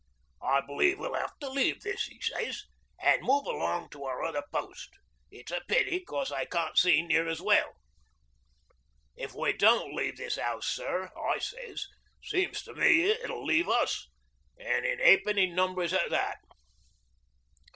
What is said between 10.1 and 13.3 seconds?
this 'ouse, sir," I sez, "seems to me